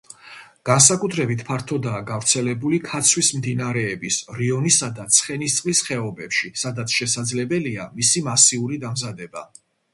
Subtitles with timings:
[0.67, 9.49] განსაკუთრებით ფართოდაა გავრცელებული ქაცვის მდინარეების რიონისა და ცხენისწყლის ხეობებში, სადაც შესაძლებელია მისი მასიურად დამზადება.